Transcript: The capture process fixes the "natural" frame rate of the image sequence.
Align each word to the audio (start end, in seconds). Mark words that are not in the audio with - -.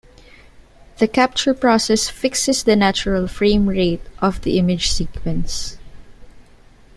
The 0.97 1.07
capture 1.07 1.53
process 1.53 2.09
fixes 2.09 2.63
the 2.63 2.75
"natural" 2.75 3.27
frame 3.27 3.69
rate 3.69 4.01
of 4.19 4.41
the 4.41 4.57
image 4.57 4.89
sequence. 4.89 5.77